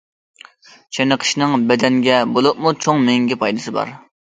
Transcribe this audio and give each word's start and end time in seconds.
چېنىقىشنىڭ 0.97 1.67
بەدەنگە 1.73 2.19
بولۇپمۇ 2.35 2.77
چوڭ 2.83 3.09
مېڭىگە 3.09 3.43
پايدىسى 3.47 3.81
كۆپ. 3.83 3.99